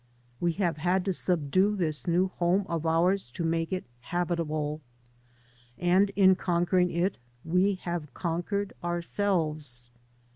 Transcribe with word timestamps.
We 0.39 0.53
have 0.53 0.77
had 0.77 1.05
to 1.05 1.13
subdue 1.13 1.75
this 1.75 2.07
new 2.07 2.29
home 2.37 2.65
of 2.67 2.87
ours 2.87 3.29
to 3.35 3.43
make 3.43 3.71
it 3.71 3.83
habitable, 3.99 4.81
and 5.77 6.09
in 6.15 6.33
conquering 6.33 6.89
it 6.89 7.17
we 7.45 7.75
have 7.75 8.11
conquered 8.15 8.73
ourselves. 8.83 9.91